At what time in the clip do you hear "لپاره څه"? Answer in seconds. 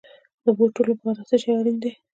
0.91-1.35